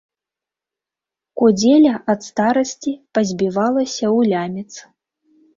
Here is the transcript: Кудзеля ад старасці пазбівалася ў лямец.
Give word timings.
Кудзеля 1.41 1.95
ад 2.13 2.19
старасці 2.29 2.91
пазбівалася 3.19 4.03
ў 4.17 4.33
лямец. 4.33 4.71